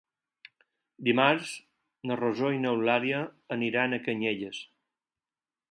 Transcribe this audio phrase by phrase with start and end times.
[1.07, 1.51] Dimarts
[2.11, 3.21] na Rosó i n'Eulàlia
[3.59, 4.65] aniran a Canyelles.